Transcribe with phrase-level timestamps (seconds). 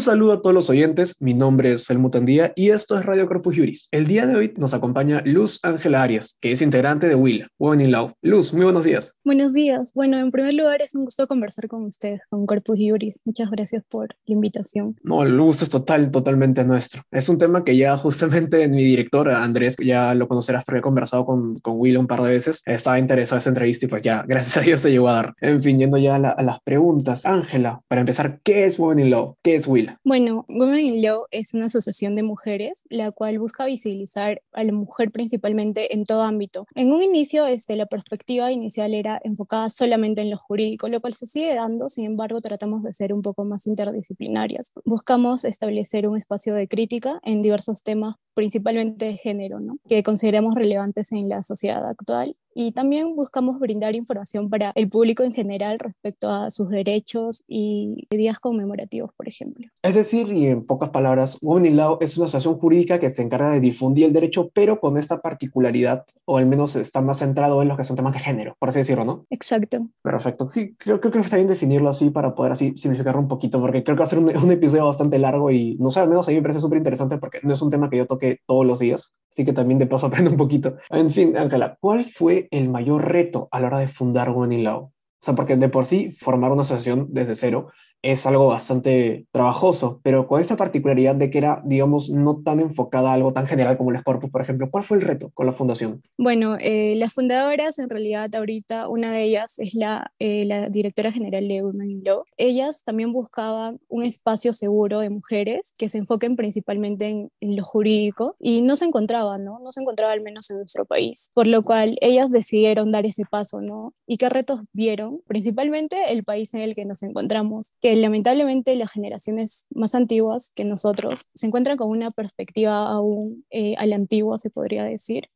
[0.00, 3.28] Un saludo a todos los oyentes, mi nombre es Helmut Andía y esto es Radio
[3.28, 3.86] Corpus Juris.
[3.90, 7.82] El día de hoy nos acompaña Luz Ángela Arias, que es integrante de Willa, Women
[7.82, 8.14] in Law.
[8.22, 9.20] Luz, muy buenos días.
[9.26, 9.92] Buenos días.
[9.92, 13.20] Bueno, en primer lugar es un gusto conversar con ustedes, con Corpus Juris.
[13.26, 14.96] Muchas gracias por la invitación.
[15.02, 17.02] No, el gusto es total, totalmente nuestro.
[17.10, 21.26] Es un tema que ya justamente mi director, Andrés, ya lo conocerás porque he conversado
[21.26, 24.24] con, con Willa un par de veces, estaba interesado en esa entrevista y pues ya,
[24.26, 25.34] gracias a Dios se llegó a dar.
[25.42, 27.26] En fin, yendo ya a, a las preguntas.
[27.26, 29.36] Ángela, para empezar, ¿qué es Women in Law?
[29.42, 29.89] ¿Qué es Willa?
[30.04, 34.72] Bueno, Women in Law es una asociación de mujeres, la cual busca visibilizar a la
[34.72, 36.66] mujer principalmente en todo ámbito.
[36.74, 41.14] En un inicio, este, la perspectiva inicial era enfocada solamente en lo jurídico, lo cual
[41.14, 44.72] se sigue dando, sin embargo, tratamos de ser un poco más interdisciplinarias.
[44.84, 49.76] Buscamos establecer un espacio de crítica en diversos temas, principalmente de género, ¿no?
[49.86, 55.22] que consideramos relevantes en la sociedad actual y también buscamos brindar información para el público
[55.22, 59.68] en general respecto a sus derechos y días conmemorativos, por ejemplo.
[59.82, 63.22] Es decir, y en pocas palabras, Women in Law es una asociación jurídica que se
[63.22, 67.62] encarga de difundir el derecho, pero con esta particularidad, o al menos está más centrado
[67.62, 69.26] en los que son temas de género, por así decirlo, ¿no?
[69.30, 69.86] Exacto.
[70.02, 70.48] Perfecto.
[70.48, 73.84] Sí, creo, creo que está bien definirlo así para poder así simplificarlo un poquito, porque
[73.84, 76.26] creo que va a ser un, un episodio bastante largo y no sé, al menos
[76.26, 78.66] a mí me parece súper interesante porque no es un tema que yo toque todos
[78.66, 80.76] los días, así que también de paso aprendo un poquito.
[80.90, 84.66] En fin, Ángela, ¿cuál fue el mayor reto a la hora de fundar Women?
[84.66, 87.68] O sea, porque de por sí formar una asociación desde cero
[88.02, 93.10] es algo bastante trabajoso, pero con esta particularidad de que era, digamos, no tan enfocada
[93.10, 95.52] a algo tan general como el Corpus, por ejemplo, ¿cuál fue el reto con la
[95.52, 96.02] fundación?
[96.16, 101.12] Bueno, eh, las fundadoras, en realidad, ahorita, una de ellas es la, eh, la directora
[101.12, 102.24] general de Women Law.
[102.36, 107.64] Ellas también buscaban un espacio seguro de mujeres que se enfoquen principalmente en, en lo
[107.64, 109.58] jurídico y no se encontraba, ¿no?
[109.60, 113.24] No se encontraba al menos en nuestro país, por lo cual ellas decidieron dar ese
[113.30, 113.94] paso, ¿no?
[114.06, 115.20] ¿Y qué retos vieron?
[115.26, 120.64] Principalmente el país en el que nos encontramos, que lamentablemente las generaciones más antiguas que
[120.64, 125.28] nosotros se encuentran con una perspectiva aún eh, a la antigua, se podría decir.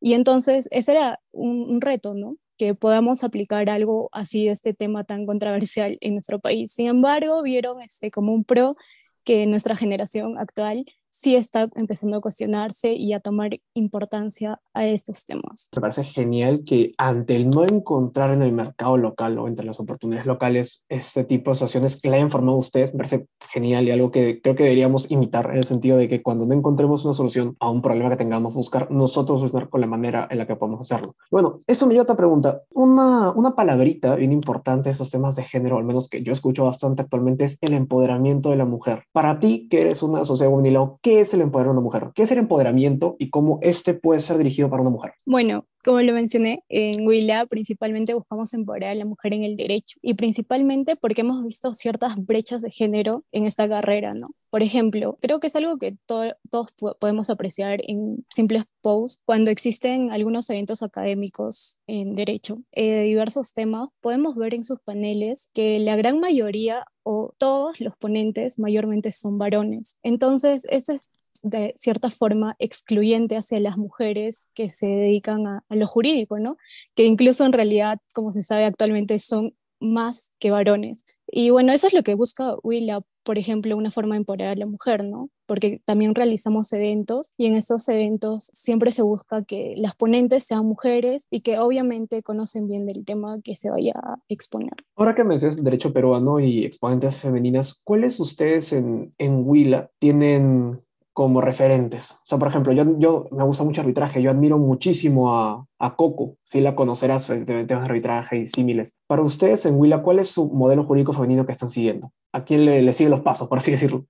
[0.00, 2.36] Y entonces ese era un, un reto, ¿no?
[2.56, 6.72] que podamos aplicar algo así de este tema tan controversial en nuestro país.
[6.72, 8.76] Sin embargo, vieron este, como un pro
[9.24, 10.86] que nuestra generación actual
[11.18, 15.70] sí está empezando a cuestionarse y a tomar importancia a estos temas.
[15.74, 19.80] Me parece genial que ante el no encontrar en el mercado local o entre las
[19.80, 23.92] oportunidades locales este tipo de asociaciones que le hayan formado ustedes, me parece genial y
[23.92, 27.14] algo que creo que deberíamos imitar en el sentido de que cuando no encontremos una
[27.14, 30.56] solución a un problema que tengamos, buscar nosotros solucionar con la manera en la que
[30.56, 31.16] podemos hacerlo.
[31.30, 32.60] Bueno, eso me lleva a otra pregunta.
[32.70, 36.64] Una, una palabrita bien importante de estos temas de género, al menos que yo escucho
[36.64, 39.04] bastante actualmente, es el empoderamiento de la mujer.
[39.12, 42.10] Para ti, que eres una sociedad juvenil, ¿qué es el empoderar a una mujer?
[42.16, 45.12] ¿Qué es el empoderamiento y cómo este puede ser dirigido para una mujer?
[45.24, 49.98] Bueno, como lo mencioné, en Willa principalmente buscamos empoderar a la mujer en el derecho
[50.02, 54.28] y principalmente porque hemos visto ciertas brechas de género en esta carrera, ¿no?
[54.50, 59.50] Por ejemplo, creo que es algo que to todos podemos apreciar en simples posts cuando
[59.50, 65.50] existen algunos eventos académicos en derecho eh, de diversos temas, podemos ver en sus paneles
[65.54, 69.98] que la gran mayoría o todos los ponentes mayormente son varones.
[70.02, 71.10] Entonces, eso es
[71.42, 76.56] de cierta forma excluyente hacia las mujeres que se dedican a, lo jurídico, ¿no?
[76.94, 81.04] Que incluso en realidad, como se sabe actualmente, son más que varones.
[81.26, 84.56] Y bueno, eso es lo que busca Willa, por ejemplo, una forma de empoderar a
[84.56, 85.30] la mujer, ¿no?
[85.46, 90.64] Porque también realizamos eventos y en estos eventos siempre se busca que las ponentes sean
[90.64, 94.74] mujeres y que obviamente conocen bien del tema que se vaya a exponer.
[94.94, 100.80] Ahora que me dices derecho peruano y exponentes femeninas, ¿cuáles ustedes en, en Willa tienen
[101.16, 102.10] como referentes.
[102.10, 105.96] O sea, por ejemplo, yo, yo me gusta mucho arbitraje, yo admiro muchísimo a, a
[105.96, 109.00] Coco, si la conocerás, de temas de arbitraje y símiles.
[109.06, 112.12] Para ustedes en Willa, ¿cuál es su modelo jurídico femenino que están siguiendo?
[112.32, 114.04] ¿A quién le, le sigue los pasos, por así decirlo?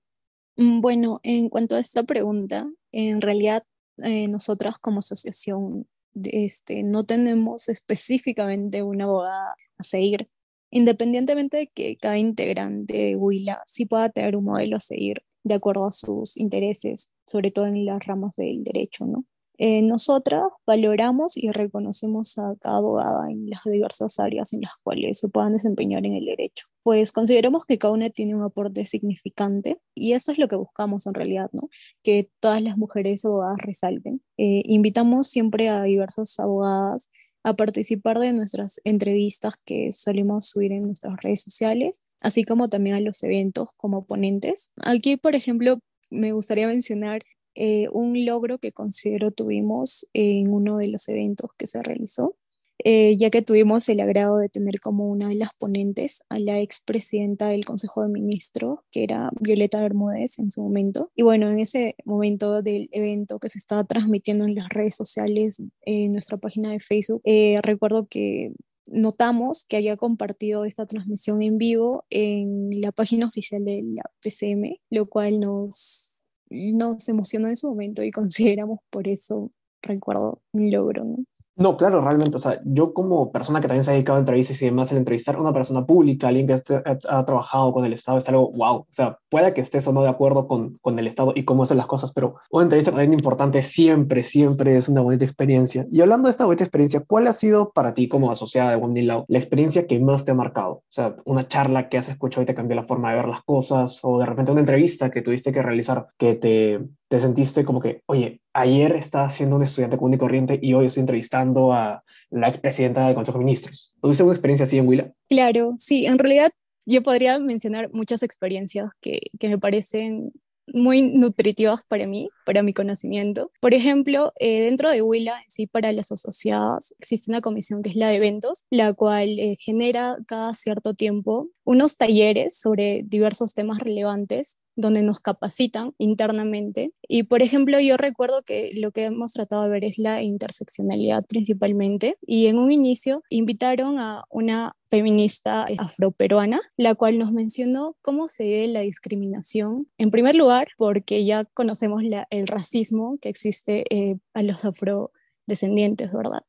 [0.57, 3.63] Bueno, en cuanto a esta pregunta, en realidad
[4.03, 10.27] eh, nosotras como asociación este, no tenemos específicamente una abogada a seguir,
[10.71, 15.55] independientemente de que cada integrante de Willa sí pueda tener un modelo a seguir de
[15.55, 19.25] acuerdo a sus intereses, sobre todo en las ramas del derecho, ¿no?
[19.59, 25.19] Eh, nosotras valoramos y reconocemos a cada abogada en las diversas áreas en las cuales
[25.19, 26.67] se puedan desempeñar en el derecho.
[26.83, 31.07] Pues consideramos que cada una tiene un aporte significante y esto es lo que buscamos
[31.07, 31.69] en realidad, ¿no?
[32.03, 34.21] Que todas las mujeres abogadas resalten.
[34.37, 37.09] Eh, invitamos siempre a diversas abogadas
[37.43, 42.95] a participar de nuestras entrevistas que solemos subir en nuestras redes sociales, así como también
[42.95, 44.71] a los eventos como ponentes.
[44.83, 45.79] Aquí, por ejemplo,
[46.09, 47.23] me gustaría mencionar
[47.55, 52.35] eh, un logro que considero tuvimos en uno de los eventos que se realizó.
[52.83, 56.61] eh, ya que tuvimos el agrado de tener como una de las ponentes a la
[56.61, 61.11] expresidenta del Consejo de Ministros, que era Violeta Bermúdez en su momento.
[61.15, 65.61] Y bueno, en ese momento del evento que se estaba transmitiendo en las redes sociales,
[65.81, 68.51] en nuestra página de Facebook, eh, recuerdo que
[68.91, 74.79] notamos que había compartido esta transmisión en vivo en la página oficial de la PCM,
[74.89, 78.11] lo cual nos, nos emocionó en su momento y
[78.57, 79.51] consideramos por eso,
[79.81, 81.03] recuerdo, un logro.
[81.03, 81.17] ¿no?
[81.59, 84.61] No, claro, realmente, o sea, yo como persona que también se ha dedicado a entrevistas
[84.61, 88.19] y demás, el entrevistar a una persona pública, alguien que ha, trabajado con el Estado,
[88.19, 88.75] es algo wow.
[88.81, 91.63] O sea, puede que estés o no de acuerdo con, con el Estado y cómo
[91.63, 95.87] hacen las cosas, pero una entrevista también importante siempre, siempre es una bonita experiencia.
[95.89, 99.01] Y hablando de esta bonita experiencia, ¿cuál ha sido para ti como asociada de Wendy
[99.01, 100.73] Lau la experiencia que más te ha marcado?
[100.73, 103.41] O sea, una charla que has escuchado y te cambió la forma de ver las
[103.41, 107.79] cosas, o de repente una entrevista que tuviste que realizar que te, te sentiste como
[107.79, 112.03] que, oye, ayer estaba siendo un estudiante común y corriente y hoy estoy entrevistando a
[112.29, 113.93] la expresidenta del Consejo de Ministros.
[114.01, 115.13] ¿Tuviste una experiencia así en Huila?
[115.29, 116.51] Claro, sí, en realidad
[116.85, 120.31] yo podría mencionar muchas experiencias que, que me parecen
[120.73, 123.51] muy nutritivas para mí, para mi conocimiento.
[123.61, 127.95] Por ejemplo, eh, dentro de Huila, sí, para las asociadas, existe una comisión que es
[127.95, 133.79] la de eventos, la cual eh, genera cada cierto tiempo unos talleres sobre diversos temas
[133.79, 136.93] relevantes donde nos capacitan internamente.
[137.09, 141.25] Y por ejemplo, yo recuerdo que lo que hemos tratado de ver es la interseccionalidad
[141.25, 142.15] principalmente.
[142.21, 148.45] Y en un inicio invitaron a una feminista afroperuana, la cual nos mencionó cómo se
[148.45, 149.89] ve la discriminación.
[149.97, 156.43] En primer lugar, porque ya conocemos el racismo que existe eh, a los afrodescendientes, ¿verdad?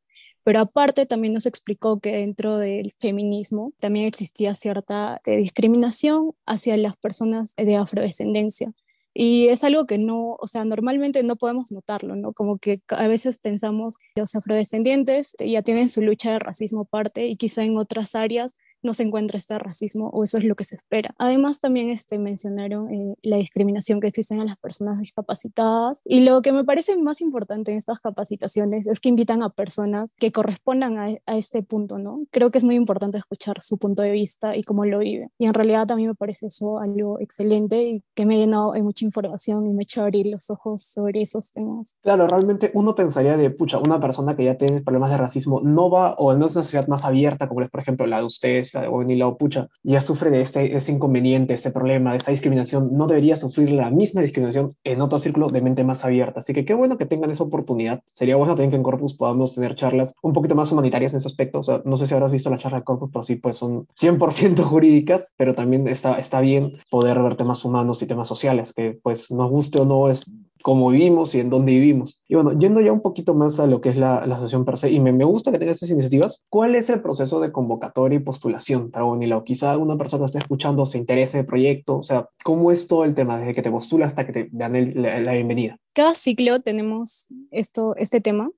[0.48, 6.74] Pero aparte también nos explicó que dentro del feminismo también existía cierta eh, discriminación hacia
[6.78, 8.72] las personas de afrodescendencia.
[9.12, 12.32] Y es algo que no, o sea, normalmente no podemos notarlo, ¿no?
[12.32, 17.26] Como que a veces pensamos que los afrodescendientes ya tienen su lucha de racismo aparte
[17.26, 20.64] y quizá en otras áreas no se encuentra este racismo o eso es lo que
[20.64, 21.14] se espera.
[21.18, 26.42] Además, también este, mencionaron eh, la discriminación que existe a las personas discapacitadas y lo
[26.42, 30.98] que me parece más importante en estas capacitaciones es que invitan a personas que correspondan
[30.98, 32.24] a, a este punto, ¿no?
[32.30, 35.30] Creo que es muy importante escuchar su punto de vista y cómo lo vive.
[35.38, 38.72] Y en realidad a mí me parece eso algo excelente y que me ha llenado
[38.72, 41.96] de mucha información y me ha hecho abrir los ojos sobre esos temas.
[42.02, 45.90] Claro, realmente uno pensaría de, pucha, una persona que ya tiene problemas de racismo no
[45.90, 48.67] va, o no es una sociedad más abierta como es, por ejemplo, la de ustedes
[48.74, 52.30] la de Wendy Lau, pucha, ya sufre de este, ese inconveniente, este problema, de esta
[52.30, 56.40] discriminación, no debería sufrir la misma discriminación en otro círculo de mente más abierta.
[56.40, 58.02] Así que qué bueno que tengan esa oportunidad.
[58.06, 61.28] Sería bueno también que en Corpus podamos tener charlas un poquito más humanitarias en ese
[61.28, 61.60] aspecto.
[61.60, 63.86] O sea, no sé si habrás visto la charla de Corpus, pero sí, pues son
[63.98, 68.98] 100% jurídicas, pero también está, está bien poder ver temas humanos y temas sociales, que
[69.02, 70.26] pues nos guste o no es
[70.62, 72.20] cómo vivimos y en dónde vivimos.
[72.28, 74.76] Y bueno, yendo ya un poquito más a lo que es la, la asociación per
[74.76, 78.16] se, y me, me, gusta que tenga estas iniciativas, ¿cuál es el proceso de convocatoria
[78.16, 79.44] y postulación para Bonilao?
[79.44, 83.14] Quizá una persona esté escuchando, se interese el proyecto, o sea, ¿cómo es todo el
[83.14, 85.78] tema desde que te postulas hasta que te dan el, la, la, bienvenida?
[85.92, 88.50] Cada ciclo tenemos esto, este tema.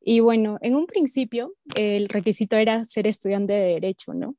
[0.00, 4.36] Y bueno, en un principio el requisito era ser estudiante de Derecho, ¿no?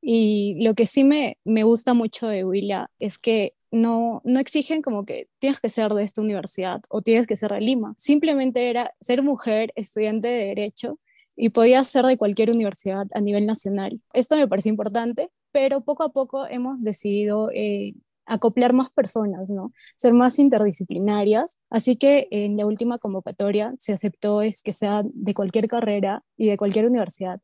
[0.00, 4.82] Y lo que sí me, me gusta mucho de Willa es que no, no exigen
[4.82, 7.94] como que tienes que ser de esta universidad o tienes que ser de Lima.
[7.96, 11.00] Simplemente era ser mujer, estudiante de Derecho
[11.34, 14.00] y podía ser de cualquier universidad a nivel nacional.
[14.12, 17.94] Esto me parece importante, pero poco a poco hemos decidido eh,
[18.26, 19.72] acoplar más personas, ¿no?
[19.96, 21.58] Ser más interdisciplinarias.
[21.70, 26.48] Así que en la última convocatoria se aceptó es que sea de cualquier carrera y
[26.48, 27.40] de cualquier universidad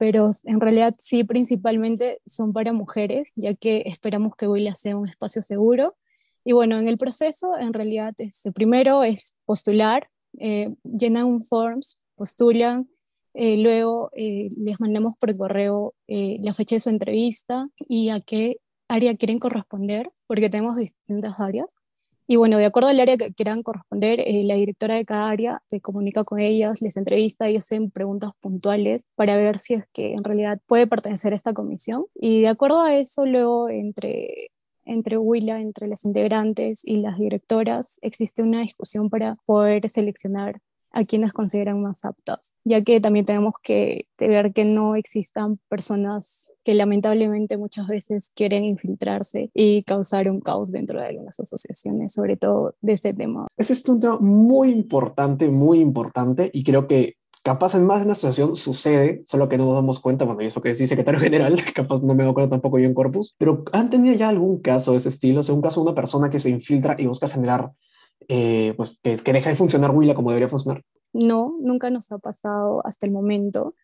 [0.00, 5.06] pero en realidad sí principalmente son para mujeres, ya que esperamos que Huila sea un
[5.06, 5.94] espacio seguro.
[6.42, 12.00] Y bueno, en el proceso, en realidad, este, primero es postular, eh, llenan un forms,
[12.14, 12.88] postulan,
[13.34, 18.22] eh, luego eh, les mandamos por correo eh, la fecha de su entrevista y a
[18.22, 18.56] qué
[18.88, 21.76] área quieren corresponder, porque tenemos distintas áreas.
[22.30, 25.62] Y bueno, de acuerdo al área que quieran corresponder, eh, la directora de cada área
[25.68, 30.12] se comunica con ellas, les entrevista y hacen preguntas puntuales para ver si es que
[30.12, 32.04] en realidad puede pertenecer a esta comisión.
[32.14, 34.52] Y de acuerdo a eso, luego entre
[34.84, 40.60] entre Willa, entre las integrantes y las directoras, existe una discusión para poder seleccionar
[40.92, 46.52] a quienes consideran más aptas, ya que también tenemos que ver que no existan personas
[46.70, 52.36] que lamentablemente muchas veces quieren infiltrarse y causar un caos dentro de algunas asociaciones, sobre
[52.36, 53.48] todo de este tema.
[53.56, 58.04] Ese es un tema muy importante, muy importante, y creo que capaz en más de
[58.04, 61.18] una asociación sucede, solo que no nos damos cuenta, bueno, y eso que es secretario
[61.28, 64.92] general, capaz no me cuenta tampoco yo en Corpus, pero ¿han tenido ya algún caso
[64.92, 65.40] de ese estilo?
[65.40, 67.72] O sea, un caso de una persona que se infiltra y busca generar
[68.28, 70.84] eh, pues, que, que, deja de funcionar Willa como debería funcionar?
[71.12, 73.74] No, nunca nos ha pasado hasta el momento,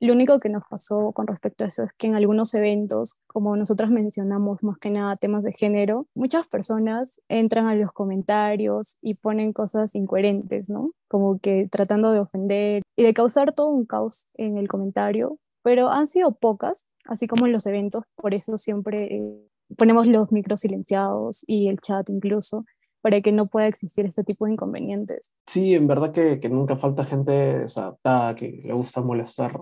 [0.00, 3.56] Lo único que nos pasó con respecto a eso es que en algunos eventos, como
[3.56, 9.14] nosotros mencionamos más que nada temas de género, muchas personas entran a los comentarios y
[9.14, 10.90] ponen cosas incoherentes, ¿no?
[11.08, 15.90] Como que tratando de ofender y de causar todo un caos en el comentario, pero
[15.90, 20.60] han sido pocas, así como en los eventos, por eso siempre eh, ponemos los micros
[20.60, 22.64] silenciados y el chat incluso,
[23.00, 25.32] para que no pueda existir este tipo de inconvenientes.
[25.46, 29.60] Sí, en verdad que, que nunca falta gente desadaptada que le gusta molestar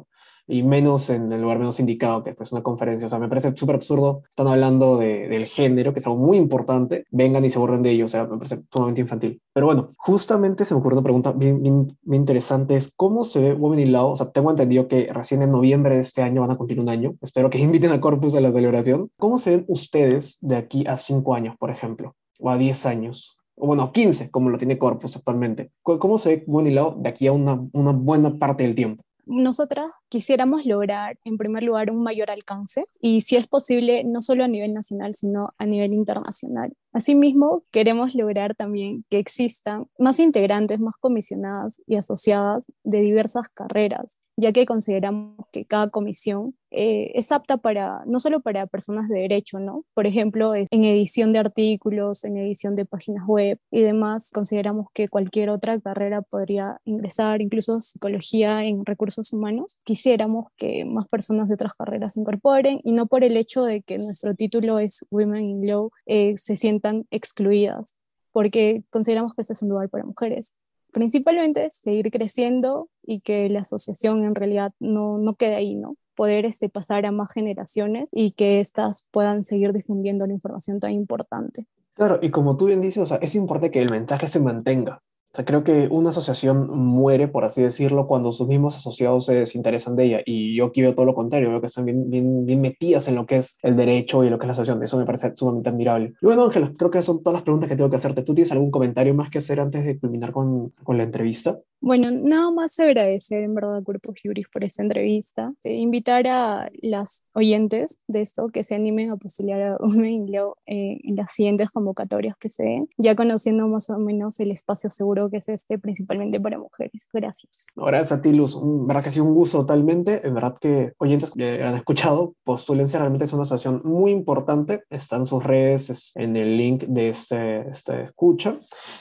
[0.52, 3.06] y menos en el lugar menos indicado, que es pues, una conferencia.
[3.06, 4.22] O sea, me parece súper absurdo.
[4.28, 7.06] Están hablando de, del género, que es algo muy importante.
[7.10, 8.04] Vengan y se borren de ello.
[8.04, 9.40] O sea, me parece sumamente infantil.
[9.54, 12.76] Pero bueno, justamente se me ocurrió una pregunta bien, bien, interesante.
[12.76, 14.10] Es cómo se ve Women in Law.
[14.10, 16.90] O sea, tengo entendido que recién en noviembre de este año van a cumplir un
[16.90, 17.14] año.
[17.22, 19.10] Espero que inviten a Corpus a la celebración.
[19.18, 22.14] ¿Cómo se ven ustedes de aquí a cinco años, por ejemplo?
[22.38, 25.70] O a diez años o bueno, 15, como lo tiene Corpus actualmente.
[25.82, 29.04] ¿Cómo se ve Women in Law de aquí a una, una buena parte del tiempo?
[29.24, 34.44] Nosotras quisiéramos lograr, en primer lugar, un mayor alcance y, si es posible, no solo
[34.44, 36.72] a nivel nacional, sino a nivel internacional.
[36.92, 44.18] Asimismo, queremos lograr también que existan más integrantes, más comisionadas y asociadas de diversas carreras,
[44.42, 49.20] ya que consideramos que cada comisión eh, es apta para, no solo para personas de
[49.20, 49.84] derecho, ¿no?
[49.94, 55.08] Por ejemplo, en edición de artículos, en edición de páginas web y demás, consideramos que
[55.08, 59.78] cualquier otra carrera podría ingresar, incluso psicología en recursos humanos.
[59.84, 63.82] Quisiéramos que más personas de otras carreras se incorporen y no por el hecho de
[63.82, 67.96] que nuestro título es Women in Law eh, se sientan excluidas,
[68.32, 70.54] porque consideramos que este es un lugar para mujeres
[70.92, 75.96] principalmente seguir creciendo y que la asociación en realidad no, no quede ahí, ¿no?
[76.14, 80.92] poder este, pasar a más generaciones y que éstas puedan seguir difundiendo la información tan
[80.92, 81.66] importante.
[81.94, 85.02] Claro, y como tú bien dices, o sea, es importante que el mensaje se mantenga.
[85.32, 89.34] O sea, creo que una asociación muere, por así decirlo, cuando sus mismos asociados se
[89.34, 90.20] desinteresan de ella.
[90.26, 93.14] Y yo aquí veo todo lo contrario, veo que están bien, bien, bien metidas en
[93.14, 94.82] lo que es el derecho y lo que es la asociación.
[94.82, 96.12] Eso me parece sumamente admirable.
[96.20, 98.22] Y bueno, Ángela, creo que son todas las preguntas que tengo que hacerte.
[98.22, 101.58] ¿Tú tienes algún comentario más que hacer antes de culminar con, con la entrevista?
[101.80, 105.52] Bueno, nada más agradecer en verdad a Cuerpo Juris por esta entrevista.
[105.64, 111.16] Invitar a las oyentes de esto que se animen a postular a un eh, en
[111.16, 115.38] las siguientes convocatorias que se den, ya conociendo más o menos el espacio seguro que
[115.38, 117.08] es este, principalmente para mujeres.
[117.12, 117.66] Gracias.
[117.74, 118.54] gracias a ti, Luz.
[118.54, 120.26] Un, verdad que ha sido un gusto totalmente.
[120.26, 122.98] En verdad que oyentes que han escuchado, postúlense.
[122.98, 124.84] Realmente es una asociación muy importante.
[124.90, 128.58] Están sus redes en el link de este, este escucha.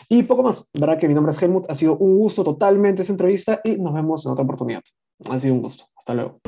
[0.09, 0.67] Y poco más.
[0.73, 1.69] Verdad que mi nombre es Helmut.
[1.69, 4.81] Ha sido un gusto total esa entrevista y nos vemos en otra oportunidad.
[5.29, 5.85] Ha sido un gusto.
[5.95, 6.39] Hasta luego.